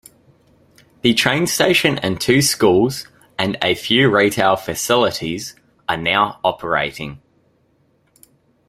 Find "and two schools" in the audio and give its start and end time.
1.99-3.07